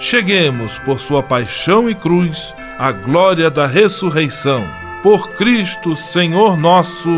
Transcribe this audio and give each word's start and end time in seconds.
cheguemos, 0.00 0.78
por 0.78 0.98
sua 0.98 1.22
paixão 1.22 1.88
e 1.88 1.94
cruz, 1.94 2.54
à 2.78 2.90
glória 2.90 3.50
da 3.50 3.66
ressurreição. 3.66 4.66
Por 5.02 5.28
Cristo, 5.32 5.94
Senhor 5.94 6.56
nosso. 6.56 7.10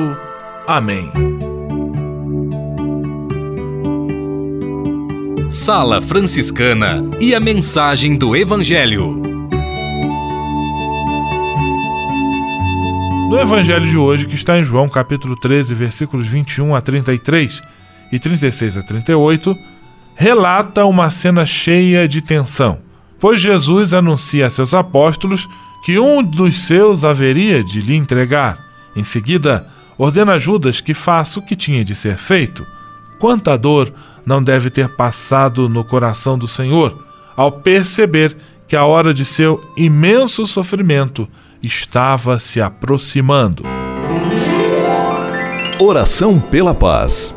Amém. 0.67 1.11
Sala 5.49 6.03
Franciscana 6.03 7.03
e 7.21 7.35
a 7.35 7.41
mensagem 7.41 8.17
do 8.17 8.35
Evangelho. 8.35 9.23
No 13.31 13.39
Evangelho 13.39 13.87
de 13.87 13.97
hoje, 13.97 14.27
que 14.27 14.35
está 14.35 14.59
em 14.59 14.65
João 14.65 14.89
capítulo 14.89 15.39
13, 15.39 15.73
versículos 15.75 16.27
21 16.27 16.75
a 16.75 16.81
33 16.81 17.63
e 18.11 18.19
36 18.19 18.77
a 18.77 18.83
38, 18.83 19.57
relata 20.15 20.85
uma 20.85 21.11
cena 21.11 21.45
cheia 21.47 22.07
de 22.07 22.21
tensão, 22.21 22.79
pois 23.19 23.41
Jesus 23.41 23.95
anuncia 23.95 24.47
a 24.47 24.51
seus 24.51 24.75
apóstolos 24.75 25.49
que 25.85 25.99
um 25.99 26.23
dos 26.23 26.67
seus 26.67 27.05
haveria 27.05 27.63
de 27.65 27.81
lhe 27.81 27.97
entregar. 27.97 28.59
Em 28.95 29.05
seguida, 29.05 29.67
ordena 29.99 30.33
a 30.33 30.39
Judas 30.39 30.81
que 30.81 30.95
faça 30.95 31.41
o 31.41 31.43
que 31.43 31.57
tinha 31.57 31.85
de 31.85 31.95
ser 31.95 32.17
feito. 32.17 32.65
Quanta 33.19 33.57
dor 33.57 33.93
não 34.25 34.43
deve 34.43 34.71
ter 34.71 34.89
passado 34.97 35.69
no 35.69 35.85
coração 35.85 36.39
do 36.39 36.47
Senhor 36.47 36.97
ao 37.37 37.51
perceber 37.51 38.37
que 38.69 38.77
a 38.77 38.85
hora 38.85 39.13
de 39.13 39.25
seu 39.25 39.61
imenso 39.77 40.47
sofrimento 40.47 41.29
estava 41.63 42.39
se 42.39 42.61
aproximando. 42.61 43.65
Oração 45.79 46.39
pela 46.39 46.75
paz. 46.75 47.37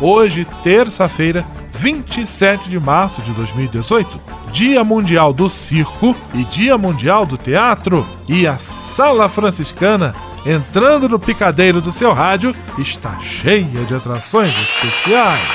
Hoje, 0.00 0.46
terça-feira, 0.62 1.44
27 1.72 2.70
de 2.70 2.78
março 2.78 3.20
de 3.22 3.32
2018, 3.32 4.20
Dia 4.52 4.84
Mundial 4.84 5.32
do 5.32 5.50
Circo 5.50 6.14
e 6.34 6.44
Dia 6.44 6.78
Mundial 6.78 7.26
do 7.26 7.36
Teatro. 7.36 8.06
E 8.28 8.46
a 8.46 8.58
Sala 8.58 9.28
Franciscana, 9.28 10.14
entrando 10.46 11.08
no 11.08 11.18
picadeiro 11.18 11.80
do 11.80 11.90
seu 11.90 12.12
rádio, 12.12 12.54
está 12.78 13.18
cheia 13.18 13.84
de 13.84 13.94
atrações 13.94 14.54
especiais. 14.56 15.48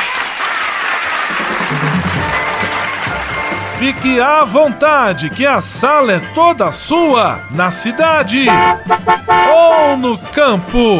Fique 3.77 4.19
à 4.19 4.43
vontade, 4.43 5.29
que 5.29 5.45
a 5.45 5.59
sala 5.59 6.13
é 6.13 6.19
toda 6.33 6.71
sua, 6.71 7.41
na 7.51 7.71
cidade 7.71 8.45
ou 9.53 9.97
no 9.97 10.17
campo. 10.17 10.99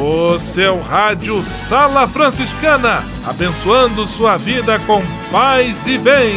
O 0.00 0.38
seu 0.38 0.80
rádio 0.80 1.42
Sala 1.42 2.06
Franciscana, 2.06 3.02
abençoando 3.26 4.06
sua 4.06 4.36
vida 4.36 4.78
com 4.80 5.02
paz 5.32 5.88
e 5.88 5.98
bem. 5.98 6.36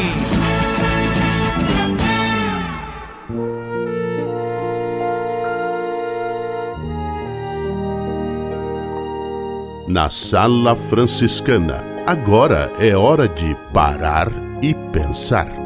Na 9.88 10.10
Sala 10.10 10.76
Franciscana, 10.76 11.84
agora 12.08 12.74
é 12.80 12.98
hora 12.98 13.28
de 13.28 13.56
parar 13.72 14.30
e 14.60 14.74
pensar. 14.92 15.62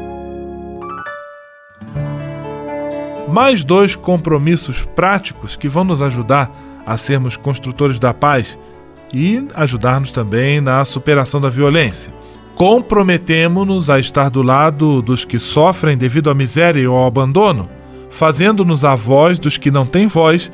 mais 3.36 3.64
dois 3.64 3.94
compromissos 3.94 4.84
práticos 4.84 5.56
que 5.56 5.68
vão 5.68 5.84
nos 5.84 6.00
ajudar 6.00 6.50
a 6.86 6.96
sermos 6.96 7.36
construtores 7.36 7.98
da 7.98 8.14
paz 8.14 8.56
e 9.12 9.46
ajudar-nos 9.54 10.12
também 10.12 10.60
na 10.60 10.84
superação 10.84 11.40
da 11.40 11.50
violência. 11.50 12.12
Comprometemo-nos 12.54 13.90
a 13.90 13.98
estar 13.98 14.30
do 14.30 14.40
lado 14.40 15.02
dos 15.02 15.24
que 15.24 15.38
sofrem 15.38 15.96
devido 15.96 16.30
à 16.30 16.34
miséria 16.34 16.90
ou 16.90 16.96
ao 16.96 17.06
abandono, 17.06 17.68
fazendo-nos 18.08 18.84
a 18.84 18.94
voz 18.94 19.38
dos 19.38 19.58
que 19.58 19.70
não 19.70 19.84
têm 19.84 20.06
voz 20.06 20.50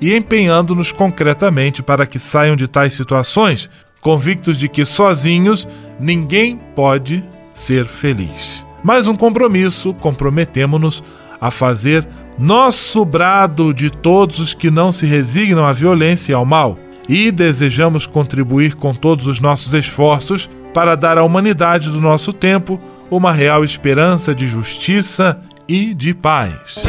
e 0.00 0.14
empenhando-nos 0.14 0.92
concretamente 0.92 1.82
para 1.82 2.06
que 2.06 2.18
saiam 2.18 2.54
de 2.54 2.68
tais 2.68 2.94
situações, 2.94 3.68
convictos 4.00 4.56
de 4.56 4.68
que 4.68 4.84
sozinhos 4.84 5.66
ninguém 5.98 6.56
pode 6.74 7.24
ser 7.52 7.84
feliz. 7.84 8.66
Mais 8.82 9.06
um 9.06 9.16
compromisso, 9.16 9.92
comprometemo-nos 9.94 11.02
a 11.40 11.50
fazer 11.50 12.06
nosso 12.40 13.04
brado 13.04 13.72
de 13.72 13.90
todos 13.90 14.40
os 14.40 14.54
que 14.54 14.70
não 14.70 14.90
se 14.90 15.06
resignam 15.06 15.64
à 15.64 15.72
violência 15.72 16.32
e 16.32 16.34
ao 16.34 16.44
mal, 16.44 16.76
e 17.08 17.30
desejamos 17.30 18.06
contribuir 18.06 18.74
com 18.74 18.94
todos 18.94 19.28
os 19.28 19.38
nossos 19.40 19.74
esforços 19.74 20.48
para 20.72 20.96
dar 20.96 21.18
à 21.18 21.22
humanidade 21.22 21.90
do 21.90 22.00
nosso 22.00 22.32
tempo 22.32 22.80
uma 23.10 23.30
real 23.30 23.62
esperança 23.62 24.34
de 24.34 24.46
justiça 24.46 25.40
e 25.68 25.92
de 25.92 26.14
paz. 26.14 26.84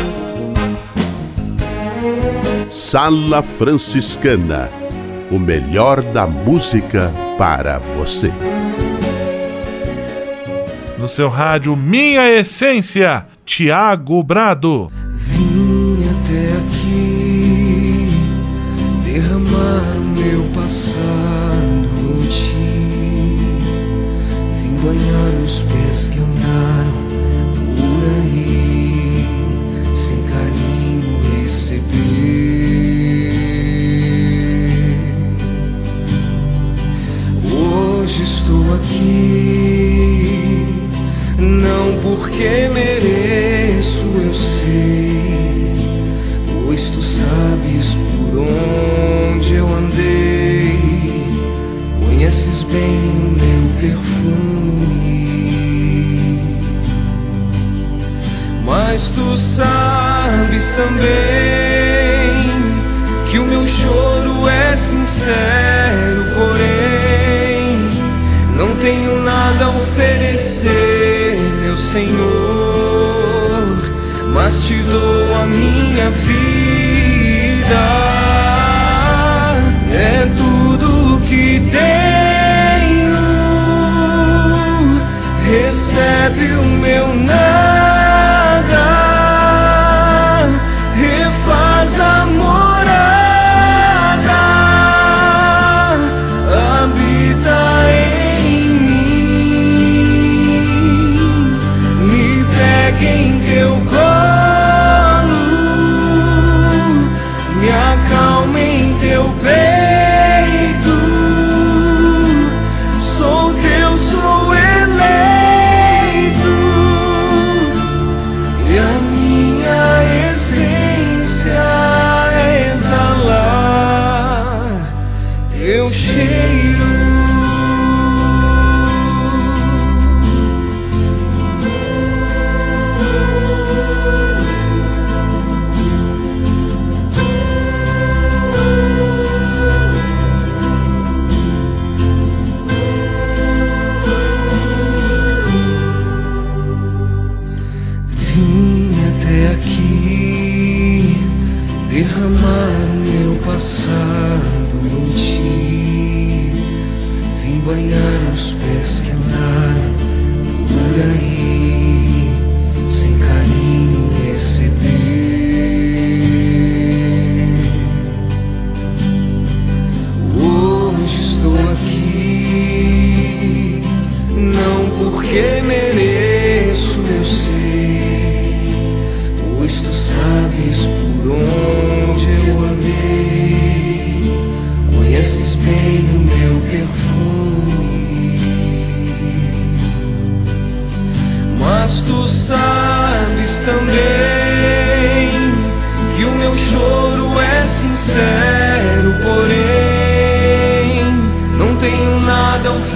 Sala 2.70 3.42
Franciscana 3.42 4.82
o 5.32 5.40
melhor 5.40 6.04
da 6.04 6.28
música 6.28 7.12
para 7.38 7.80
você. 7.80 8.32
No 11.00 11.08
seu 11.08 11.30
rádio 11.30 11.76
Minha 11.76 12.30
Essência, 12.30 13.26
Tiago 13.46 14.22
Brado. 14.22 14.92
Derramar 19.62 19.96
o 19.98 20.02
meu 20.02 20.44
passado 20.54 21.92
ti. 22.30 22.56
Vim 24.62 24.76
banhar 24.84 25.44
os 25.44 25.64
pés 25.64 26.08
que 26.08 26.21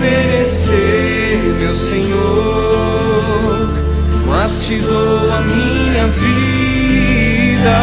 oferecer, 0.06 1.56
meu 1.60 1.76
Senhor, 1.76 3.70
mas 4.28 4.66
te 4.66 4.78
dou 4.80 5.32
a 5.32 5.42
minha 5.42 6.08
vida. 6.08 7.76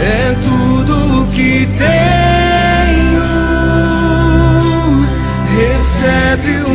É 0.00 0.34
tudo 0.42 1.26
que 1.32 1.68
tenho. 1.76 1.96
Recebe 5.56 6.62
o 6.66 6.74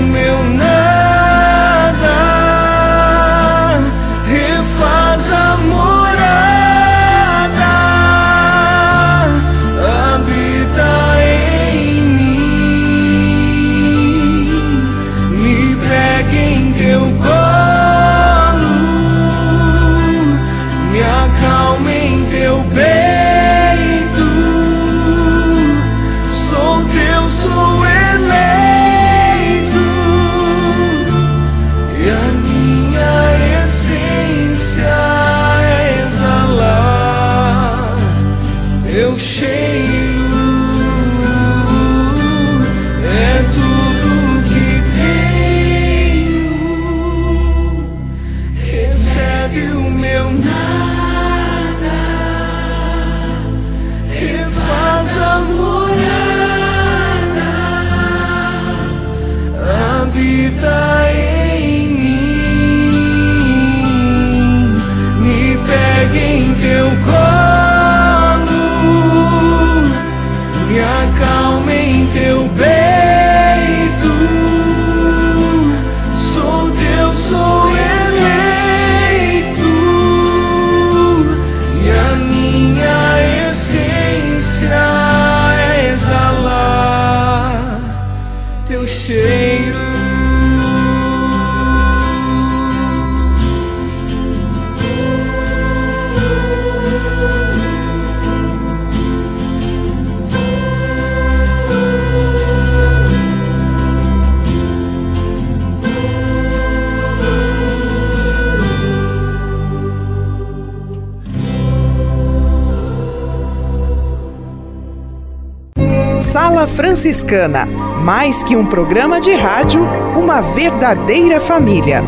Sala 116.61 116.67
Franciscana, 116.67 117.65
mais 118.03 118.43
que 118.43 118.55
um 118.55 118.63
programa 118.63 119.19
de 119.19 119.33
rádio, 119.33 119.81
uma 120.15 120.41
verdadeira 120.41 121.41
família. 121.41 122.03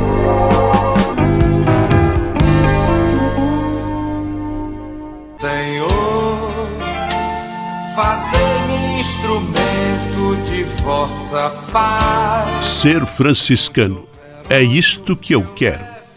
Senhor, 5.40 6.68
fazei-me 7.96 9.02
instrumento 9.02 10.44
de 10.46 10.64
vossa 10.84 11.50
paz. 11.72 12.64
Ser 12.64 13.04
franciscano. 13.08 14.08
É 14.50 14.62
isto 14.62 15.18
que 15.18 15.34
eu 15.34 15.42
quero. 15.56 15.93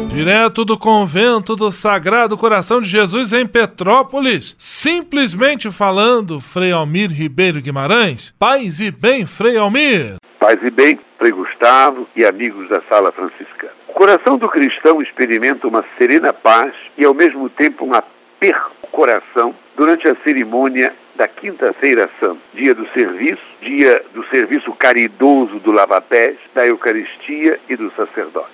Direto 0.09 0.65
do 0.65 0.77
convento 0.77 1.55
do 1.55 1.71
Sagrado 1.71 2.37
Coração 2.37 2.81
de 2.81 2.89
Jesus 2.89 3.31
em 3.31 3.45
Petrópolis, 3.45 4.53
simplesmente 4.57 5.71
falando, 5.71 6.41
Frei 6.41 6.73
Almir 6.73 7.09
Ribeiro 7.09 7.61
Guimarães. 7.61 8.33
Paz 8.37 8.81
e 8.81 8.91
bem, 8.91 9.25
Frei 9.25 9.55
Almir. 9.55 10.18
Paz 10.49 10.63
e 10.63 10.71
bem, 10.71 10.99
Frei 11.19 11.31
Gustavo 11.31 12.09
e 12.15 12.25
amigos 12.25 12.67
da 12.69 12.81
Sala 12.89 13.11
Franciscana. 13.11 13.71
O 13.87 13.93
coração 13.93 14.35
do 14.35 14.49
cristão 14.49 14.99
experimenta 14.99 15.67
uma 15.67 15.85
serena 15.95 16.33
paz 16.33 16.73
e, 16.97 17.05
ao 17.05 17.13
mesmo 17.13 17.47
tempo, 17.51 17.85
um 17.85 17.93
aperto 17.93 18.71
coração 18.91 19.53
durante 19.77 20.07
a 20.07 20.15
cerimônia 20.23 20.91
da 21.15 21.27
Quinta-feira 21.27 22.09
Santa, 22.19 22.39
dia 22.55 22.73
do 22.73 22.87
serviço, 22.93 23.43
dia 23.61 24.03
do 24.11 24.25
serviço 24.29 24.73
caridoso 24.73 25.59
do 25.59 25.71
lava-pés, 25.71 26.37
da 26.55 26.65
Eucaristia 26.65 27.59
e 27.69 27.75
do 27.75 27.91
sacerdote. 27.91 28.49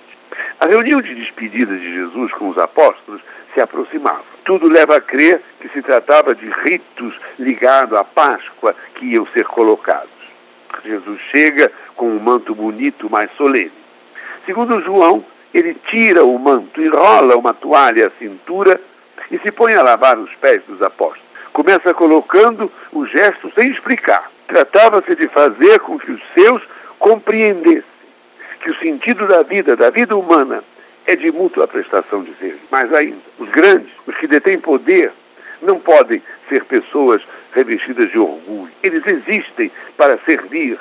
A 0.60 0.66
reunião 0.66 1.00
de 1.00 1.14
despedida 1.14 1.74
de 1.74 1.94
Jesus 1.94 2.30
com 2.32 2.50
os 2.50 2.58
apóstolos 2.58 3.22
se 3.54 3.60
aproximava. 3.62 4.22
Tudo 4.44 4.68
leva 4.68 4.98
a 4.98 5.00
crer 5.00 5.40
que 5.62 5.68
se 5.70 5.80
tratava 5.80 6.34
de 6.34 6.46
ritos 6.62 7.14
ligados 7.38 7.96
à 7.96 8.04
Páscoa 8.04 8.76
que 8.96 9.06
iam 9.06 9.26
ser 9.28 9.46
colocados. 9.46 10.15
Jesus 10.84 11.20
chega 11.30 11.70
com 11.94 12.08
um 12.08 12.18
manto 12.18 12.54
bonito, 12.54 13.10
mais 13.10 13.30
solene. 13.36 13.72
Segundo 14.44 14.80
João, 14.80 15.24
ele 15.52 15.74
tira 15.88 16.24
o 16.24 16.38
manto, 16.38 16.80
enrola 16.80 17.36
uma 17.36 17.54
toalha 17.54 18.08
à 18.08 18.10
cintura 18.18 18.80
e 19.30 19.38
se 19.38 19.50
põe 19.50 19.74
a 19.74 19.82
lavar 19.82 20.18
os 20.18 20.32
pés 20.36 20.62
dos 20.68 20.80
apóstolos. 20.82 21.24
Começa 21.52 21.94
colocando 21.94 22.70
o 22.92 23.06
gesto 23.06 23.50
sem 23.54 23.70
explicar. 23.70 24.30
Tratava-se 24.46 25.16
de 25.16 25.26
fazer 25.28 25.80
com 25.80 25.98
que 25.98 26.12
os 26.12 26.20
seus 26.34 26.62
compreendessem 26.98 27.96
que 28.66 28.70
o 28.70 28.78
sentido 28.78 29.26
da 29.28 29.42
vida, 29.44 29.76
da 29.76 29.90
vida 29.90 30.16
humana, 30.16 30.62
é 31.06 31.14
de 31.14 31.30
mútua 31.30 31.68
prestação 31.68 32.24
de 32.24 32.34
serviço. 32.34 32.64
Mais 32.70 32.92
ainda, 32.92 33.18
os 33.38 33.48
grandes, 33.50 33.92
os 34.06 34.16
que 34.16 34.26
detêm 34.26 34.58
poder, 34.58 35.12
não 35.62 35.78
podem 35.78 36.20
ser 36.48 36.64
pessoas 36.64 37.22
revestidas 37.52 38.10
de 38.10 38.18
orgulho. 38.18 38.70
Eles 38.82 39.02
existem 39.06 39.70
para 39.96 40.18
servir, 40.18 40.78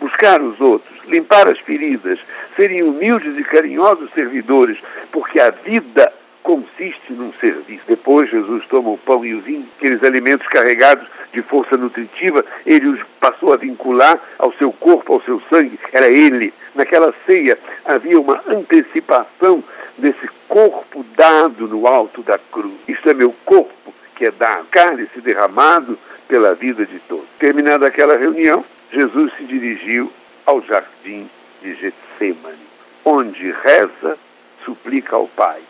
buscar 0.00 0.40
os 0.40 0.60
outros, 0.60 0.96
limpar 1.06 1.48
as 1.48 1.58
feridas, 1.60 2.18
serem 2.56 2.82
humildes 2.82 3.36
e 3.38 3.44
carinhosos 3.44 4.10
servidores, 4.14 4.78
porque 5.12 5.40
a 5.40 5.50
vida 5.50 6.12
consiste 6.42 7.12
num 7.12 7.32
serviço. 7.34 7.82
Depois 7.86 8.30
Jesus 8.30 8.64
toma 8.68 8.90
o 8.90 8.98
pão 8.98 9.24
e 9.24 9.34
o 9.34 9.40
vinho, 9.40 9.66
aqueles 9.76 10.02
alimentos 10.02 10.46
carregados 10.48 11.06
de 11.32 11.42
força 11.42 11.76
nutritiva, 11.76 12.44
ele 12.64 12.88
os 12.88 13.00
passou 13.20 13.52
a 13.52 13.56
vincular 13.56 14.18
ao 14.38 14.52
seu 14.54 14.72
corpo, 14.72 15.12
ao 15.12 15.22
seu 15.22 15.42
sangue, 15.50 15.78
era 15.92 16.08
ele. 16.08 16.54
Naquela 16.74 17.12
ceia 17.26 17.58
havia 17.84 18.18
uma 18.18 18.42
antecipação 18.46 19.62
desse 19.98 20.28
corpo 20.48 21.04
dado 21.16 21.68
no 21.68 21.86
alto 21.86 22.22
da 22.22 22.38
cruz. 22.38 22.76
Isto 22.86 23.10
é 23.10 23.14
meu 23.14 23.34
corpo 23.44 23.72
que 24.18 24.26
é 24.26 24.30
dado, 24.32 24.66
cálice 24.66 25.20
derramado 25.20 25.96
pela 26.26 26.52
vida 26.52 26.84
de 26.84 26.98
todos. 27.08 27.28
Terminada 27.38 27.86
aquela 27.86 28.16
reunião, 28.16 28.64
Jesus 28.92 29.32
se 29.36 29.44
dirigiu 29.44 30.12
ao 30.44 30.60
jardim 30.62 31.30
de 31.62 31.74
Getsemane, 31.74 32.66
onde 33.04 33.52
reza, 33.52 34.18
suplica 34.64 35.14
ao 35.14 35.28
Pai. 35.28 35.60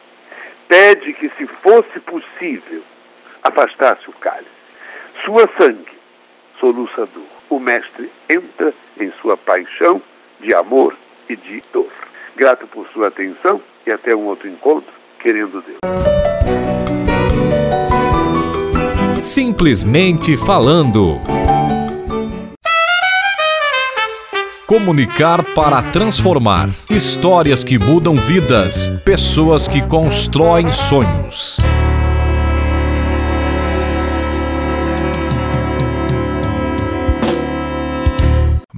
Pede 0.66 1.12
que, 1.12 1.30
se 1.36 1.46
fosse 1.46 2.00
possível, 2.00 2.82
afastasse 3.42 4.08
o 4.08 4.12
cálice. 4.14 4.48
Sua 5.24 5.48
sangue, 5.58 5.98
soluçador. 6.58 7.26
O 7.50 7.58
Mestre 7.58 8.10
entra 8.28 8.72
em 8.98 9.12
sua 9.20 9.36
paixão 9.36 10.00
de 10.40 10.54
amor 10.54 10.96
e 11.28 11.36
de 11.36 11.62
dor. 11.72 11.90
Grato 12.34 12.66
por 12.66 12.88
sua 12.88 13.08
atenção 13.08 13.60
e 13.86 13.92
até 13.92 14.14
um 14.14 14.24
outro 14.24 14.48
encontro, 14.48 14.92
querendo 15.18 15.62
Deus. 15.62 16.17
Simplesmente 19.20 20.36
falando. 20.36 21.18
Comunicar 24.64 25.42
para 25.54 25.82
transformar. 25.82 26.70
Histórias 26.88 27.64
que 27.64 27.78
mudam 27.78 28.14
vidas. 28.14 28.92
Pessoas 29.04 29.66
que 29.66 29.82
constroem 29.82 30.70
sonhos. 30.72 31.58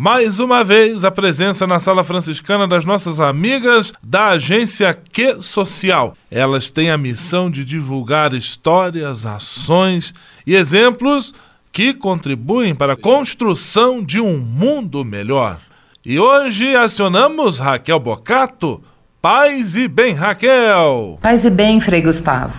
Mais 0.03 0.41
uma 0.41 0.65
vez, 0.65 1.05
a 1.05 1.11
presença 1.11 1.67
na 1.67 1.79
sala 1.79 2.03
franciscana 2.03 2.67
das 2.67 2.87
nossas 2.87 3.21
amigas 3.21 3.93
da 4.03 4.29
agência 4.29 4.99
Que 5.13 5.43
Social. 5.43 6.15
Elas 6.31 6.71
têm 6.71 6.91
a 6.91 6.97
missão 6.97 7.51
de 7.51 7.67
divulgar 7.67 8.33
histórias, 8.33 9.27
ações 9.27 10.15
e 10.47 10.57
exemplos 10.57 11.35
que 11.71 11.93
contribuem 11.93 12.75
para 12.75 12.95
a 12.95 12.97
construção 12.97 14.03
de 14.03 14.23
um 14.23 14.39
mundo 14.39 15.05
melhor. 15.05 15.59
E 16.03 16.19
hoje 16.19 16.75
acionamos 16.75 17.59
Raquel 17.59 18.01
Bocato. 18.01 18.83
Paz 19.21 19.77
e 19.77 19.87
bem, 19.87 20.15
Raquel! 20.15 21.19
Paz 21.21 21.45
e 21.45 21.51
bem, 21.51 21.79
Frei 21.79 22.01
Gustavo. 22.01 22.59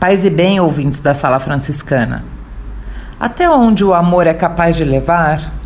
Paz 0.00 0.24
e 0.24 0.30
bem, 0.30 0.58
ouvintes 0.58 0.98
da 0.98 1.14
Sala 1.14 1.38
Franciscana. 1.38 2.24
Até 3.20 3.48
onde 3.48 3.84
o 3.84 3.94
amor 3.94 4.26
é 4.26 4.34
capaz 4.34 4.74
de 4.74 4.84
levar? 4.84 5.62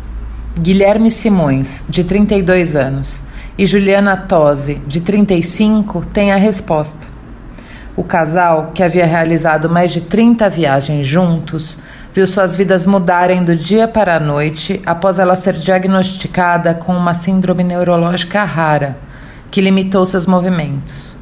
Guilherme 0.61 1.09
Simões, 1.09 1.85
de 1.87 2.03
32 2.03 2.75
anos, 2.75 3.21
e 3.57 3.65
Juliana 3.65 4.17
Tosi, 4.17 4.75
de 4.85 4.99
35, 4.99 6.05
têm 6.07 6.33
a 6.33 6.35
resposta. 6.35 7.07
O 7.95 8.03
casal, 8.03 8.71
que 8.73 8.83
havia 8.83 9.05
realizado 9.05 9.69
mais 9.69 9.89
de 9.89 10.01
30 10.01 10.49
viagens 10.49 11.07
juntos, 11.07 11.77
viu 12.13 12.27
suas 12.27 12.57
vidas 12.57 12.85
mudarem 12.85 13.41
do 13.41 13.55
dia 13.55 13.87
para 13.87 14.17
a 14.17 14.19
noite 14.19 14.81
após 14.85 15.17
ela 15.17 15.33
ser 15.33 15.53
diagnosticada 15.53 16.73
com 16.73 16.93
uma 16.93 17.13
síndrome 17.13 17.63
neurológica 17.63 18.43
rara, 18.43 18.97
que 19.49 19.61
limitou 19.61 20.05
seus 20.05 20.25
movimentos. 20.25 21.15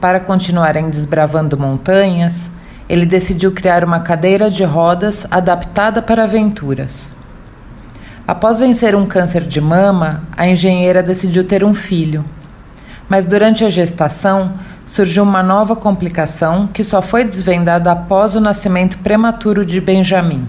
Para 0.00 0.18
continuarem 0.18 0.90
desbravando 0.90 1.56
montanhas, 1.56 2.50
ele 2.88 3.06
decidiu 3.06 3.52
criar 3.52 3.84
uma 3.84 4.00
cadeira 4.00 4.50
de 4.50 4.64
rodas 4.64 5.28
adaptada 5.30 6.02
para 6.02 6.24
aventuras. 6.24 7.22
Após 8.26 8.58
vencer 8.58 8.94
um 8.94 9.04
câncer 9.04 9.42
de 9.42 9.60
mama, 9.60 10.22
a 10.34 10.46
engenheira 10.48 11.02
decidiu 11.02 11.44
ter 11.44 11.62
um 11.62 11.74
filho. 11.74 12.24
Mas 13.06 13.26
durante 13.26 13.66
a 13.66 13.68
gestação, 13.68 14.54
surgiu 14.86 15.22
uma 15.22 15.42
nova 15.42 15.76
complicação 15.76 16.66
que 16.66 16.82
só 16.82 17.02
foi 17.02 17.22
desvendada 17.22 17.92
após 17.92 18.34
o 18.34 18.40
nascimento 18.40 18.96
prematuro 19.00 19.62
de 19.62 19.78
Benjamin. 19.78 20.48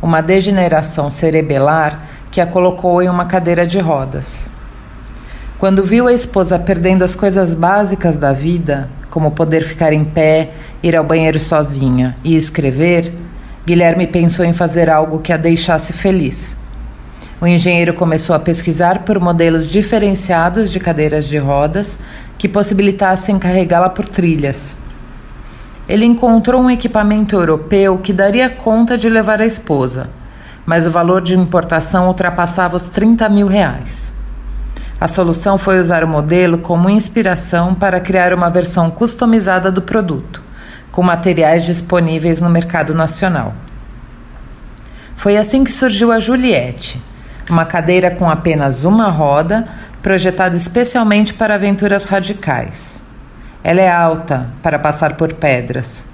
Uma 0.00 0.20
degeneração 0.20 1.10
cerebelar 1.10 2.06
que 2.30 2.40
a 2.40 2.46
colocou 2.46 3.02
em 3.02 3.08
uma 3.08 3.24
cadeira 3.24 3.66
de 3.66 3.80
rodas. 3.80 4.48
Quando 5.58 5.82
viu 5.82 6.06
a 6.06 6.12
esposa 6.12 6.56
perdendo 6.56 7.02
as 7.02 7.16
coisas 7.16 7.52
básicas 7.52 8.16
da 8.16 8.32
vida, 8.32 8.88
como 9.10 9.32
poder 9.32 9.64
ficar 9.64 9.92
em 9.92 10.04
pé, 10.04 10.52
ir 10.84 10.94
ao 10.94 11.02
banheiro 11.02 11.40
sozinha 11.40 12.16
e 12.22 12.36
escrever, 12.36 13.12
Guilherme 13.66 14.06
pensou 14.06 14.44
em 14.44 14.52
fazer 14.52 14.88
algo 14.88 15.18
que 15.18 15.32
a 15.32 15.36
deixasse 15.36 15.92
feliz. 15.92 16.56
O 17.38 17.46
engenheiro 17.46 17.92
começou 17.92 18.34
a 18.34 18.38
pesquisar 18.38 19.00
por 19.00 19.20
modelos 19.20 19.68
diferenciados 19.68 20.70
de 20.70 20.80
cadeiras 20.80 21.26
de 21.26 21.36
rodas 21.36 21.98
que 22.38 22.48
possibilitassem 22.48 23.38
carregá-la 23.38 23.90
por 23.90 24.06
trilhas. 24.06 24.78
Ele 25.86 26.06
encontrou 26.06 26.62
um 26.62 26.70
equipamento 26.70 27.36
europeu 27.36 27.98
que 27.98 28.14
daria 28.14 28.48
conta 28.48 28.96
de 28.96 29.10
levar 29.10 29.42
a 29.42 29.46
esposa, 29.46 30.08
mas 30.64 30.86
o 30.86 30.90
valor 30.90 31.20
de 31.20 31.36
importação 31.36 32.08
ultrapassava 32.08 32.74
os 32.74 32.84
30 32.84 33.28
mil 33.28 33.46
reais. 33.46 34.14
A 34.98 35.06
solução 35.06 35.58
foi 35.58 35.78
usar 35.78 36.02
o 36.02 36.08
modelo 36.08 36.56
como 36.56 36.88
inspiração 36.88 37.74
para 37.74 38.00
criar 38.00 38.32
uma 38.32 38.48
versão 38.48 38.90
customizada 38.90 39.70
do 39.70 39.82
produto, 39.82 40.42
com 40.90 41.02
materiais 41.02 41.66
disponíveis 41.66 42.40
no 42.40 42.48
mercado 42.48 42.94
nacional. 42.94 43.54
Foi 45.16 45.36
assim 45.36 45.64
que 45.64 45.70
surgiu 45.70 46.10
a 46.10 46.18
Juliette 46.18 46.98
uma 47.50 47.64
cadeira 47.64 48.10
com 48.10 48.28
apenas 48.28 48.84
uma 48.84 49.08
roda, 49.08 49.66
projetada 50.02 50.56
especialmente 50.56 51.34
para 51.34 51.54
aventuras 51.54 52.06
radicais. 52.06 53.02
Ela 53.62 53.80
é 53.80 53.90
alta 53.90 54.48
para 54.62 54.78
passar 54.78 55.16
por 55.16 55.32
pedras. 55.34 56.06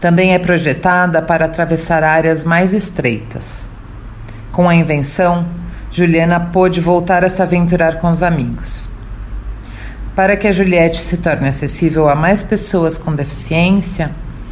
Também 0.00 0.34
é 0.34 0.38
projetada 0.38 1.22
para 1.22 1.46
atravessar 1.46 2.02
áreas 2.02 2.44
mais 2.44 2.72
estreitas. 2.72 3.68
Com 4.52 4.68
a 4.68 4.74
invenção, 4.74 5.46
Juliana 5.90 6.38
pôde 6.38 6.80
voltar 6.80 7.24
a 7.24 7.28
se 7.28 7.42
aventurar 7.42 7.98
com 7.98 8.10
os 8.10 8.22
amigos. 8.22 8.88
Para 10.14 10.36
que 10.36 10.46
a 10.46 10.52
Juliette 10.52 11.00
se 11.00 11.16
torne 11.16 11.48
acessível 11.48 12.08
a 12.08 12.14
mais 12.14 12.42
pessoas 12.42 12.98
com 12.98 13.14
deficiência, 13.14 14.10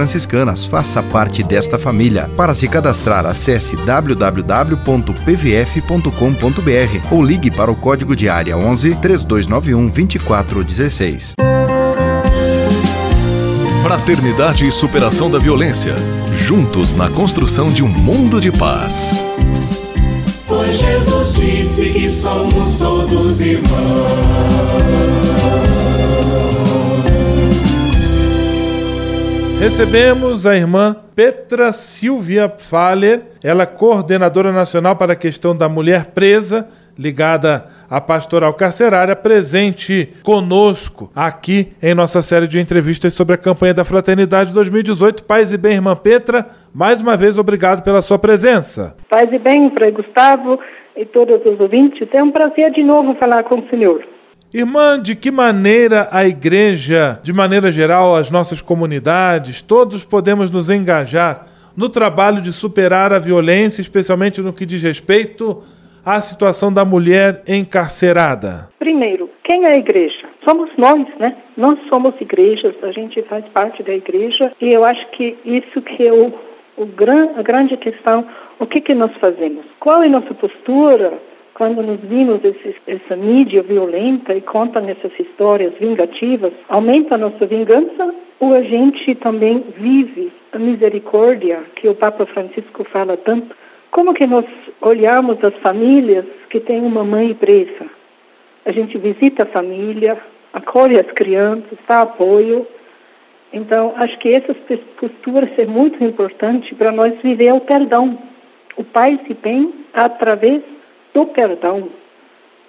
franciscanas. 0.00 0.64
Faça 0.64 1.02
parte 1.02 1.42
desta 1.42 1.78
família. 1.78 2.30
Para 2.34 2.54
se 2.54 2.66
cadastrar, 2.66 3.26
acesse 3.26 3.76
www.pvf.com.br 3.76 4.34
ou 7.14 7.22
ligue 7.22 7.50
para 7.50 7.70
o 7.70 7.76
código 7.76 8.16
de 8.16 8.26
área 8.26 8.56
11 8.56 8.94
3291 8.96 9.88
2416. 9.88 11.34
Fraternidade 13.82 14.66
e 14.66 14.72
superação 14.72 15.30
da 15.30 15.38
violência. 15.38 15.94
Juntos 16.32 16.94
na 16.94 17.10
construção 17.10 17.70
de 17.70 17.82
um 17.82 17.88
mundo 17.88 18.40
de 18.40 18.50
paz. 18.50 19.20
Pois 20.46 20.78
Jesus 20.78 21.34
disse 21.34 21.90
que 21.90 22.08
somos 22.08 22.78
todos 22.78 23.38
irmãos. 23.42 24.99
Recebemos 29.60 30.46
a 30.46 30.56
irmã 30.56 30.96
Petra 31.14 31.70
Silvia 31.70 32.48
Faller, 32.48 33.20
ela 33.44 33.64
é 33.64 33.66
coordenadora 33.66 34.50
nacional 34.50 34.96
para 34.96 35.12
a 35.12 35.16
questão 35.16 35.54
da 35.54 35.68
mulher 35.68 36.06
presa, 36.14 36.66
ligada 36.98 37.66
à 37.88 38.00
pastoral 38.00 38.54
carcerária, 38.54 39.14
presente 39.14 40.14
conosco 40.22 41.12
aqui 41.14 41.68
em 41.82 41.94
nossa 41.94 42.22
série 42.22 42.48
de 42.48 42.58
entrevistas 42.58 43.12
sobre 43.12 43.34
a 43.34 43.38
campanha 43.38 43.74
da 43.74 43.84
Fraternidade 43.84 44.54
2018. 44.54 45.24
Paz 45.24 45.52
e 45.52 45.58
bem, 45.58 45.74
irmã 45.74 45.94
Petra, 45.94 46.46
mais 46.72 47.02
uma 47.02 47.14
vez 47.14 47.36
obrigado 47.36 47.82
pela 47.82 48.00
sua 48.00 48.18
presença. 48.18 48.96
Paz 49.10 49.30
e 49.30 49.38
bem, 49.38 49.70
Frei 49.72 49.90
Gustavo 49.90 50.58
e 50.96 51.04
todos 51.04 51.38
os 51.44 51.60
ouvintes. 51.60 52.08
É 52.14 52.22
um 52.22 52.30
prazer 52.30 52.70
de 52.72 52.82
novo 52.82 53.14
falar 53.16 53.44
com 53.44 53.56
o 53.56 53.68
senhor. 53.68 54.02
Irmã, 54.52 55.00
de 55.00 55.14
que 55.14 55.30
maneira 55.30 56.08
a 56.10 56.26
igreja, 56.26 57.20
de 57.22 57.32
maneira 57.32 57.70
geral, 57.70 58.16
as 58.16 58.32
nossas 58.32 58.60
comunidades, 58.60 59.62
todos 59.62 60.04
podemos 60.04 60.50
nos 60.50 60.68
engajar 60.68 61.46
no 61.76 61.88
trabalho 61.88 62.40
de 62.40 62.52
superar 62.52 63.12
a 63.12 63.18
violência, 63.20 63.80
especialmente 63.80 64.40
no 64.40 64.52
que 64.52 64.66
diz 64.66 64.82
respeito 64.82 65.62
à 66.04 66.20
situação 66.20 66.72
da 66.72 66.84
mulher 66.84 67.44
encarcerada? 67.46 68.68
Primeiro, 68.80 69.30
quem 69.44 69.66
é 69.66 69.74
a 69.74 69.78
igreja? 69.78 70.28
Somos 70.44 70.68
nós, 70.76 71.06
né? 71.20 71.36
Nós 71.56 71.78
somos 71.88 72.12
igrejas, 72.20 72.74
a 72.82 72.90
gente 72.90 73.22
faz 73.22 73.44
parte 73.54 73.84
da 73.84 73.94
igreja 73.94 74.50
e 74.60 74.70
eu 74.70 74.84
acho 74.84 75.08
que 75.12 75.38
isso 75.44 75.80
que 75.80 76.08
é 76.08 76.12
o, 76.12 76.34
o 76.76 76.86
gran, 76.86 77.28
a 77.36 77.42
grande 77.42 77.76
questão, 77.76 78.26
o 78.58 78.66
que, 78.66 78.80
que 78.80 78.94
nós 78.94 79.12
fazemos? 79.20 79.64
Qual 79.78 80.02
é 80.02 80.06
a 80.06 80.10
nossa 80.10 80.34
postura 80.34 81.12
quando 81.60 81.82
nos 81.82 82.00
vimos 82.00 82.42
esse, 82.42 82.74
essa 82.86 83.14
mídia 83.14 83.62
violenta 83.62 84.34
e 84.34 84.40
contam 84.40 84.82
essas 84.88 85.12
histórias 85.20 85.74
vingativas, 85.78 86.54
aumenta 86.70 87.16
a 87.16 87.18
nossa 87.18 87.46
vingança 87.46 88.14
ou 88.38 88.54
a 88.54 88.62
gente 88.62 89.14
também 89.16 89.62
vive 89.76 90.32
a 90.52 90.58
misericórdia 90.58 91.62
que 91.76 91.86
o 91.86 91.94
Papa 91.94 92.24
Francisco 92.24 92.82
fala 92.84 93.14
tanto? 93.18 93.54
Como 93.90 94.14
que 94.14 94.26
nós 94.26 94.46
olhamos 94.80 95.36
as 95.44 95.54
famílias 95.56 96.24
que 96.48 96.60
têm 96.60 96.80
uma 96.80 97.04
mãe 97.04 97.34
presa? 97.34 97.84
A 98.64 98.72
gente 98.72 98.96
visita 98.96 99.42
a 99.42 99.46
família, 99.46 100.16
acolhe 100.54 100.98
as 100.98 101.12
crianças, 101.12 101.78
dá 101.86 102.00
apoio. 102.00 102.66
Então, 103.52 103.92
acho 103.96 104.18
que 104.18 104.32
essas 104.32 104.56
posturas 104.98 105.50
é 105.58 105.66
muito 105.66 106.02
importante 106.02 106.74
para 106.74 106.90
nós 106.90 107.12
viver 107.22 107.52
o 107.52 107.60
perdão. 107.60 108.18
O 108.78 108.82
Pai 108.82 109.20
se 109.26 109.34
bem 109.34 109.74
através 109.92 110.62
do 111.14 111.26
perdão 111.26 111.88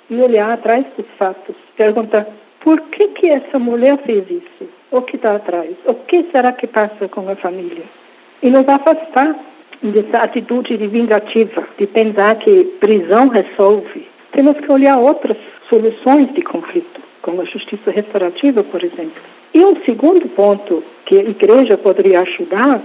e 0.10 0.15
olhar 0.21 0.51
atrás 0.51 0.86
dos 0.97 1.06
fatos, 1.17 1.56
perguntar 1.75 2.27
por 2.60 2.80
que 2.82 3.08
que 3.10 3.30
essa 3.30 3.58
mulher 3.58 3.97
fez 3.99 4.30
isso? 4.30 4.69
O 4.91 5.01
que 5.01 5.15
está 5.15 5.36
atrás? 5.36 5.75
O 5.86 5.93
que 5.93 6.25
será 6.32 6.51
que 6.51 6.67
passa 6.67 7.08
com 7.08 7.27
a 7.30 7.36
família? 7.36 7.84
E 8.43 8.49
nos 8.49 8.67
afastar 8.67 9.36
dessa 9.82 10.17
atitude 10.17 10.77
de 10.77 10.88
vingativa, 10.88 11.67
de 11.77 11.88
pensar 11.88 12.36
que 12.36 12.65
prisão 12.80 13.30
resolve. 13.30 14.08
Temos 14.32 14.58
que 14.58 14.71
olhar 14.71 14.97
outras 14.99 15.38
soluções 15.69 16.32
de 16.34 16.41
conflito, 16.41 17.01
como 17.21 17.41
a 17.41 17.45
justiça 17.45 17.89
restaurativa, 17.89 18.63
por 18.63 18.84
exemplo. 18.84 19.21
E 19.54 19.63
um 19.63 19.75
segundo 19.84 20.27
ponto 20.30 20.84
que 21.06 21.17
a 21.17 21.23
igreja 21.23 21.77
poderia 21.77 22.21
ajudar 22.21 22.82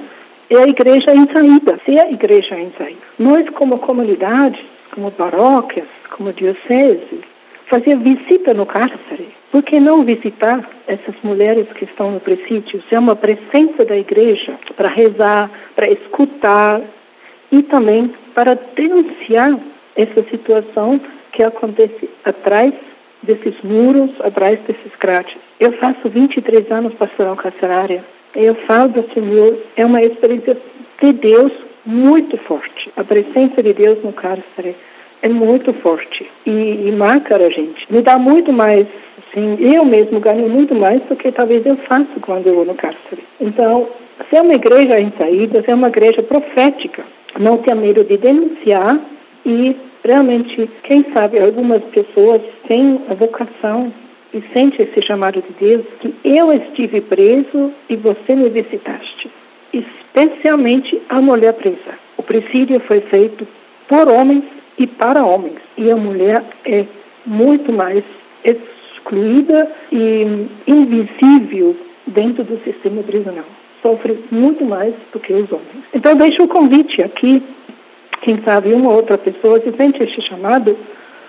é 0.49 0.57
a 0.57 0.69
igreja 0.69 1.15
em 1.15 1.27
saída, 1.33 1.79
ser 1.85 1.99
a 1.99 2.11
igreja 2.11 2.59
em 2.59 2.73
saída. 2.79 3.01
Nós, 3.19 3.49
como 3.51 3.79
comunidade, 3.79 4.65
como 4.93 5.11
paróquias, 5.11 5.87
como 6.11 6.33
diocese, 6.33 7.21
fazia 7.67 7.97
visita 7.97 8.55
no 8.55 8.67
cárcere. 8.67 9.29
Por 9.51 9.63
que 9.63 9.81
não 9.81 10.05
visitar 10.05 10.69
essas 10.87 11.15
mulheres 11.23 11.67
que 11.75 11.85
estão 11.85 12.11
no 12.11 12.21
presídio? 12.21 12.83
Ser 12.89 12.99
uma 12.99 13.17
presença 13.17 13.85
da 13.85 13.97
igreja 13.97 14.55
para 14.77 14.89
rezar, 14.89 15.51
para 15.75 15.91
escutar 15.91 16.81
e 17.51 17.63
também 17.63 18.13
para 18.35 18.55
denunciar 18.75 19.59
essa 19.95 20.23
situação 20.31 21.01
que 21.33 21.43
acontece 21.43 22.09
atrás 22.25 22.73
desses 23.23 23.55
muros, 23.63 24.11
atrás 24.21 24.59
desses 24.61 24.93
grades. 24.99 25.37
Eu 25.59 25.73
faço 25.73 26.09
23 26.09 26.71
anos 26.71 26.95
pastoral 26.95 27.37
carcerária. 27.37 28.05
Eu 28.35 28.55
falo 28.67 28.91
do 28.91 29.15
Senhor, 29.15 29.59
é 29.77 29.85
uma 29.85 30.03
experiência 30.03 30.57
de 31.01 31.13
Deus 31.13 31.53
muito 31.87 32.37
forte. 32.39 32.91
A 32.97 33.05
presença 33.05 33.63
de 33.63 33.73
Deus 33.73 34.03
no 34.03 34.13
cárcere 34.13 34.75
é 35.23 35.29
muito 35.29 35.73
forte 35.75 36.29
e, 36.45 36.51
e 36.89 36.93
marca 36.93 37.37
a 37.37 37.51
gente. 37.51 37.87
Me 37.91 38.03
dá 38.03 38.19
muito 38.19 38.53
mais, 38.53 38.87
assim, 39.19 39.57
eu 39.61 39.85
mesmo 39.85 40.21
ganho 40.21 40.49
muito 40.49 40.75
mais 40.75 41.01
do 41.03 41.17
que 41.17 41.33
talvez 41.33 41.65
eu 41.65 41.77
faço 41.77 42.21
quando 42.21 42.47
eu 42.47 42.57
vou 42.57 42.65
no 42.65 42.75
cárcere. 42.75 43.23
Então, 43.41 43.89
se 44.29 44.37
é 44.37 44.43
uma 44.43 44.55
igreja 44.55 45.01
em 45.01 45.13
saída, 45.17 45.63
se 45.63 45.71
é 45.71 45.75
uma 45.75 45.89
igreja 45.89 46.23
profética, 46.23 47.05
não 47.39 47.59
tenha 47.59 47.77
medo 47.77 48.05
de 48.05 48.17
denunciar 48.17 48.99
e 49.45 49.77
realmente, 50.05 50.69
quem 50.83 51.05
sabe, 51.13 51.39
algumas 51.39 51.83
pessoas 51.85 52.41
têm 52.67 53.01
a 53.09 53.15
vocação 53.15 53.93
e 54.33 54.43
sente 54.53 54.83
esse 54.83 55.03
chamado 55.03 55.43
de 55.43 55.53
Deus 55.59 55.87
que 56.01 56.15
eu 56.25 56.53
estive 56.53 57.01
preso 57.01 57.73
e 57.89 57.97
você 57.97 58.35
me 58.35 58.49
visitaste. 58.49 59.31
Especialmente 59.79 61.01
a 61.09 61.21
mulher 61.21 61.53
presa. 61.55 61.99
O 62.17 62.23
presídio 62.23 62.81
foi 62.81 63.01
feito 63.03 63.47
por 63.89 64.09
homens 64.09 64.45
e 64.79 64.87
para 64.87 65.25
homens. 65.25 65.59
E 65.77 65.91
a 65.91 65.97
mulher 65.97 66.43
é 66.65 66.87
muito 67.25 67.73
mais 67.73 68.03
excluída 68.45 69.71
e 69.93 70.49
invisível 70.67 71.77
dentro 72.07 72.45
do 72.45 72.63
sistema 72.65 73.03
prisional. 73.03 73.45
Sofre 73.83 74.19
muito 74.31 74.65
mais 74.65 74.95
do 75.13 75.21
que 75.21 75.33
os 75.33 75.51
homens. 75.51 75.85
Então, 75.95 76.17
deixo 76.17 76.43
o 76.43 76.49
convite 76.49 77.03
aqui, 77.03 77.43
quem 78.23 78.41
sabe 78.43 78.73
uma 78.73 78.93
outra 78.93 79.19
pessoa 79.19 79.61
que 79.61 79.73
sente 79.73 80.03
este 80.03 80.23
chamado 80.23 80.77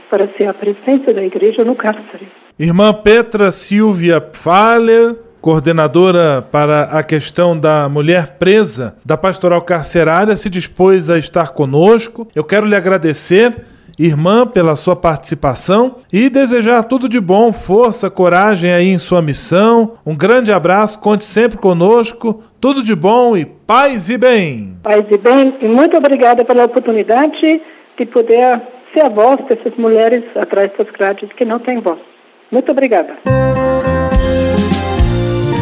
para 0.10 0.27
ser 0.38 0.47
a 0.47 0.53
presença 0.53 1.13
da 1.13 1.23
igreja 1.23 1.63
no 1.63 1.75
cárcere. 1.75 2.27
Irmã 2.57 2.93
Petra 2.93 3.51
Silvia 3.51 4.19
Pfaller, 4.19 5.15
coordenadora 5.47 6.45
para 6.51 6.81
a 6.91 7.01
questão 7.01 7.57
da 7.57 7.88
mulher 7.88 8.36
presa 8.38 8.97
da 9.05 9.15
pastoral 9.15 9.62
carcerária, 9.62 10.36
se 10.36 10.49
dispôs 10.49 11.10
a 11.10 11.17
estar 11.17 11.53
conosco. 11.53 12.27
Eu 12.36 12.43
quero 12.43 12.65
lhe 12.65 12.75
agradecer, 12.75 13.55
irmã, 13.97 14.45
pela 14.45 14.75
sua 14.75 14.93
participação 14.93 15.99
e 16.12 16.29
desejar 16.29 16.83
tudo 16.83 17.07
de 17.07 17.17
bom, 17.21 17.53
força, 17.53 18.10
coragem 18.10 18.73
aí 18.73 18.89
em 18.89 18.97
sua 18.97 19.21
missão. 19.21 19.93
Um 20.05 20.17
grande 20.17 20.51
abraço, 20.51 20.99
conte 20.99 21.23
sempre 21.23 21.57
conosco. 21.57 22.43
Tudo 22.60 22.83
de 22.83 22.93
bom 22.93 23.38
e 23.38 23.45
paz 23.45 24.10
e 24.10 24.17
bem. 24.17 24.75
Paz 24.83 25.05
e 25.10 25.17
bem, 25.17 25.55
e 25.62 25.67
muito 25.69 25.95
obrigada 25.95 26.43
pela 26.43 26.65
oportunidade 26.65 27.62
de 27.97 28.05
poder 28.05 28.62
ser 28.93 28.99
a 28.99 29.07
voz 29.07 29.39
dessas 29.47 29.73
mulheres 29.77 30.25
atrás 30.36 30.69
das 30.77 30.91
grades 30.91 31.31
que 31.31 31.45
não 31.45 31.57
têm 31.57 31.79
voz. 31.79 31.99
Muito 32.51 32.69
obrigada. 32.69 33.15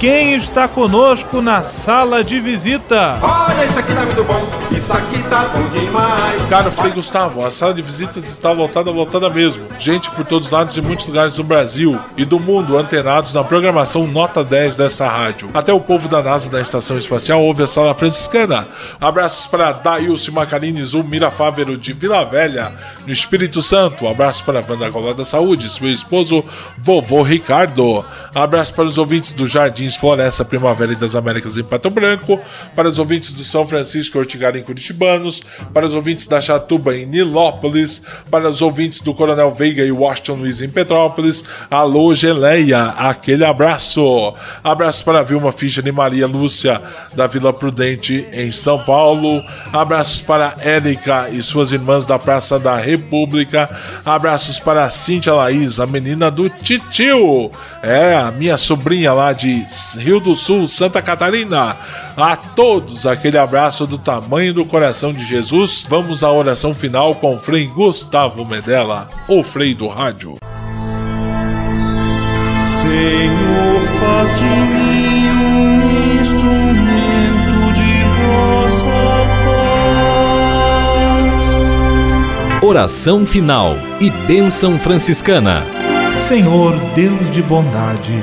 quem 0.00 0.32
está 0.32 0.66
conosco 0.66 1.42
na 1.42 1.62
sala 1.62 2.24
de 2.24 2.40
visita? 2.40 3.18
Olha, 3.20 3.66
isso 3.66 3.78
aqui 3.78 3.94
tá 3.94 4.00
muito 4.00 4.24
bom, 4.24 4.48
isso 4.74 4.92
aqui 4.94 5.22
tá 5.24 5.44
bom 5.54 5.68
demais. 5.68 6.42
Cara, 6.48 6.70
Frei 6.70 6.90
Gustavo, 6.90 7.44
a 7.44 7.50
sala 7.50 7.74
de 7.74 7.82
visitas 7.82 8.24
está 8.24 8.50
lotada, 8.50 8.90
lotada 8.90 9.28
mesmo. 9.28 9.62
Gente 9.78 10.10
por 10.10 10.24
todos 10.24 10.46
os 10.46 10.52
lados 10.52 10.74
e 10.78 10.80
muitos 10.80 11.04
lugares 11.04 11.34
do 11.36 11.44
Brasil 11.44 11.98
e 12.16 12.24
do 12.24 12.40
mundo 12.40 12.78
antenados 12.78 13.34
na 13.34 13.44
programação 13.44 14.06
Nota 14.06 14.42
10 14.42 14.76
desta 14.76 15.06
rádio. 15.06 15.50
Até 15.52 15.70
o 15.70 15.80
povo 15.80 16.08
da 16.08 16.22
NASA 16.22 16.48
da 16.48 16.62
Estação 16.62 16.96
Espacial 16.96 17.42
ouve 17.42 17.62
a 17.62 17.66
sala 17.66 17.92
franciscana. 17.92 18.66
Abraços 18.98 19.46
para 19.46 19.70
Dailson 19.72 20.32
Macarini 20.32 20.82
Zulmira 20.82 21.30
Fávero 21.30 21.76
de 21.76 21.92
Vila 21.92 22.24
Velha, 22.24 22.72
no 23.06 23.12
Espírito 23.12 23.60
Santo. 23.60 24.08
Abraço 24.08 24.44
para 24.44 24.64
Wanda 24.66 24.88
Gola 24.88 25.12
da 25.12 25.26
Saúde, 25.26 25.68
seu 25.68 25.90
esposo, 25.90 26.42
vovô 26.78 27.20
Ricardo. 27.20 28.02
Abraço 28.34 28.72
para 28.72 28.84
os 28.84 28.96
ouvintes 28.96 29.32
do 29.32 29.46
Jardins 29.90 29.96
Floresta 29.96 30.44
Primavera 30.44 30.92
e 30.92 30.96
das 30.96 31.16
Américas 31.16 31.56
em 31.56 31.64
Pato 31.64 31.90
Branco, 31.90 32.40
para 32.74 32.88
os 32.88 32.98
ouvintes 32.98 33.32
do 33.32 33.42
São 33.42 33.66
Francisco 33.66 34.18
Ortigara 34.18 34.58
em 34.58 34.62
Curitibanos, 34.62 35.42
para 35.72 35.86
os 35.86 35.94
ouvintes 35.94 36.26
da 36.26 36.40
Chatuba 36.40 36.96
em 36.96 37.06
Nilópolis, 37.06 38.02
para 38.30 38.48
os 38.48 38.62
ouvintes 38.62 39.00
do 39.00 39.12
Coronel 39.12 39.50
Veiga 39.50 39.84
e 39.84 39.92
Washington 39.92 40.34
Luiz 40.34 40.62
em 40.62 40.68
Petrópolis. 40.68 41.44
Alô, 41.70 42.14
Geleia, 42.14 42.84
aquele 42.96 43.44
abraço. 43.44 44.34
Abraço 44.62 45.04
para 45.04 45.22
Vilma 45.22 45.52
Fischer 45.52 45.86
e 45.86 45.92
Maria 45.92 46.26
Lúcia 46.26 46.80
da 47.14 47.26
Vila 47.26 47.52
Prudente 47.52 48.26
em 48.32 48.52
São 48.52 48.78
Paulo. 48.84 49.42
Abraços 49.72 50.20
para 50.20 50.56
Érica 50.60 51.28
e 51.30 51.42
suas 51.42 51.72
irmãs 51.72 52.06
da 52.06 52.18
Praça 52.18 52.58
da 52.58 52.76
República. 52.76 53.68
Abraços 54.04 54.58
para 54.58 54.88
Cíntia 54.90 55.32
Laís, 55.32 55.80
a 55.80 55.86
menina 55.86 56.30
do 56.30 56.48
Titio. 56.48 57.50
É, 57.82 58.14
a 58.14 58.30
minha 58.30 58.56
sobrinha 58.56 59.12
lá 59.12 59.32
de 59.32 59.64
Rio 59.96 60.20
do 60.20 60.34
Sul, 60.34 60.66
Santa 60.66 61.00
Catarina. 61.02 61.76
A 62.16 62.36
todos 62.36 63.06
aquele 63.06 63.38
abraço 63.38 63.86
do 63.86 63.98
tamanho 63.98 64.52
do 64.54 64.64
coração 64.64 65.12
de 65.12 65.24
Jesus. 65.24 65.84
Vamos 65.88 66.22
à 66.22 66.30
oração 66.30 66.74
final 66.74 67.14
com 67.14 67.34
o 67.36 67.38
Frei 67.38 67.66
Gustavo 67.66 68.44
Medella, 68.44 69.08
o 69.28 69.42
Frei 69.42 69.74
do 69.74 69.88
Rádio. 69.88 70.36
Senhor, 72.80 73.80
faz 74.00 74.38
de 74.38 74.44
mim 74.44 75.28
um 75.30 76.20
instrumento 76.20 77.72
de 77.74 78.04
vossa 78.16 79.00
paz. 82.58 82.62
Oração 82.62 83.26
final 83.26 83.76
e 84.00 84.10
bênção 84.10 84.78
franciscana. 84.78 85.64
Senhor, 86.16 86.74
Deus 86.94 87.30
de 87.30 87.42
bondade, 87.42 88.22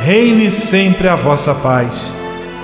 reine 0.00 0.50
sempre 0.50 1.08
a 1.08 1.14
vossa 1.14 1.54
paz. 1.54 2.12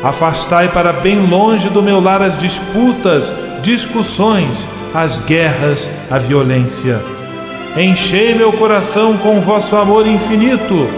Afastai 0.02 0.68
para 0.68 0.92
bem 0.92 1.26
longe 1.26 1.68
do 1.68 1.82
meu 1.82 2.00
lar 2.00 2.22
as 2.22 2.38
disputas, 2.38 3.32
discussões, 3.62 4.66
as 4.94 5.20
guerras, 5.20 5.88
a 6.10 6.18
violência. 6.18 7.00
Enchei 7.76 8.34
meu 8.34 8.52
coração 8.52 9.16
com 9.18 9.40
vosso 9.40 9.76
amor 9.76 10.06
infinito. 10.06 10.88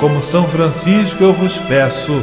Como 0.00 0.22
São 0.22 0.44
Francisco 0.44 1.22
eu 1.22 1.32
vos 1.32 1.56
peço, 1.56 2.22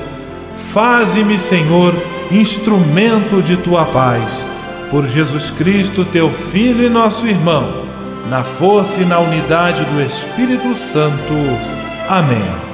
faze-me, 0.74 1.38
Senhor, 1.38 1.94
instrumento 2.32 3.42
de 3.42 3.56
tua 3.58 3.86
paz. 3.86 4.46
Por 4.90 5.08
Jesus 5.08 5.52
Cristo, 5.52 6.04
teu 6.04 6.30
Filho 6.30 6.84
e 6.84 6.90
nosso 6.90 7.28
irmão, 7.28 7.86
na 8.30 8.44
força 8.44 9.02
e 9.02 9.06
na 9.06 9.20
unidade 9.20 9.84
do 9.86 10.02
Espírito 10.02 10.76
Santo. 10.76 11.34
Amém. 12.10 12.69